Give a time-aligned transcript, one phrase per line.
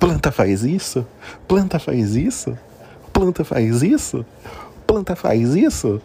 [0.00, 1.06] Planta faz isso?
[1.46, 2.58] Planta faz isso?
[3.12, 4.24] Planta faz isso?
[4.86, 6.00] Planta faz isso?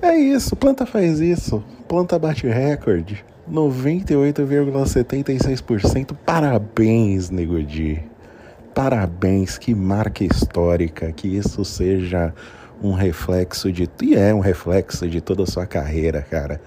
[0.00, 1.62] É isso, planta faz isso.
[1.86, 3.22] Planta bate recorde.
[3.48, 6.16] 98,76%.
[6.24, 8.02] Parabéns, Nego Di.
[8.74, 11.12] Parabéns, que marca histórica.
[11.12, 12.32] Que isso seja
[12.82, 13.86] um reflexo de.
[14.00, 16.58] E é um reflexo de toda a sua carreira, cara.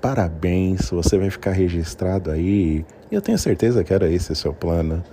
[0.00, 2.84] Parabéns, você vai ficar registrado aí.
[3.10, 5.04] E eu tenho certeza que era esse o seu plano.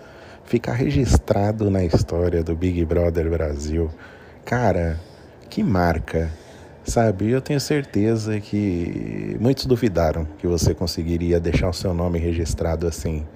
[0.49, 3.89] Ficar registrado na história do Big Brother Brasil.
[4.43, 4.99] Cara,
[5.49, 6.29] que marca
[6.89, 12.87] Sabe, eu tenho certeza que muitos duvidaram que você conseguiria deixar o seu nome registrado
[12.87, 13.27] assim.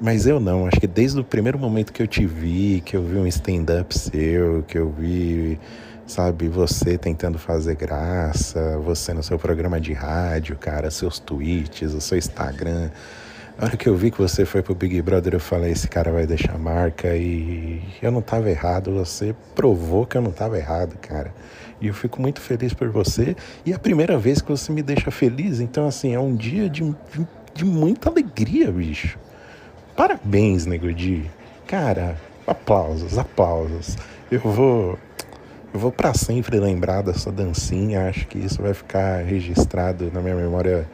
[0.00, 3.02] Mas eu não, acho que desde o primeiro momento que eu te vi, que eu
[3.02, 5.60] vi um stand-up seu, que eu vi,
[6.06, 12.00] sabe, você tentando fazer graça, você no seu programa de rádio, cara, seus tweets, o
[12.00, 12.88] seu Instagram.
[13.58, 16.12] A hora que eu vi que você foi pro Big Brother, eu falei, esse cara
[16.12, 20.98] vai deixar marca e eu não tava errado, você provou que eu não tava errado,
[20.98, 21.32] cara.
[21.80, 23.34] E eu fico muito feliz por você.
[23.64, 25.58] E é a primeira vez que você me deixa feliz.
[25.58, 26.94] Então, assim, é um dia de,
[27.54, 29.18] de, muita alegria, bicho.
[29.96, 31.30] Parabéns, Nego Di.
[31.66, 33.96] Cara, aplausos, aplausos.
[34.30, 34.98] Eu vou.
[35.72, 38.08] Eu vou para sempre lembrar dessa dancinha.
[38.08, 40.86] Acho que isso vai ficar registrado na minha memória.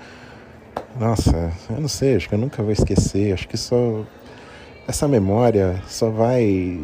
[0.99, 3.33] Nossa, eu não sei, acho que eu nunca vou esquecer.
[3.33, 4.05] Acho que só.
[4.87, 6.81] Essa memória só vai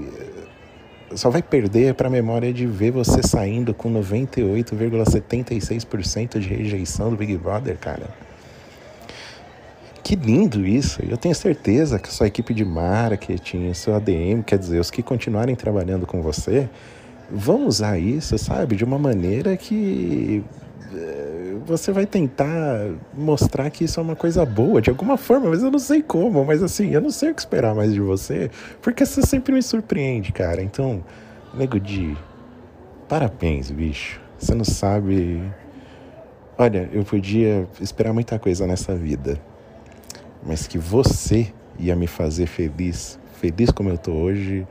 [1.14, 7.16] só vai perder para a memória de ver você saindo com 98,76% de rejeição do
[7.16, 8.10] Big Brother, cara.
[10.02, 11.00] Que lindo isso!
[11.06, 15.02] Eu tenho certeza que a sua equipe de marketing, seu ADM, quer dizer, os que
[15.02, 16.68] continuarem trabalhando com você,
[17.30, 20.42] vão usar isso, sabe, de uma maneira que
[20.94, 21.37] eh,
[21.68, 25.70] você vai tentar mostrar que isso é uma coisa boa de alguma forma, mas eu
[25.70, 28.50] não sei como, mas assim, eu não sei o que esperar mais de você,
[28.82, 30.62] porque você sempre me surpreende, cara.
[30.62, 31.04] Então,
[31.54, 32.16] nego de
[33.08, 34.20] parabéns, bicho.
[34.38, 35.42] Você não sabe.
[36.56, 39.40] Olha, eu podia esperar muita coisa nessa vida,
[40.44, 44.66] mas que você ia me fazer feliz, feliz como eu tô hoje,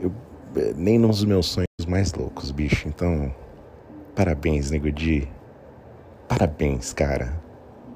[0.00, 0.12] eu,
[0.56, 2.88] eh, nem nos meus sonhos mais loucos, bicho.
[2.88, 3.32] Então,
[4.18, 5.28] Parabéns, Nego Di.
[6.28, 7.47] Parabéns, cara.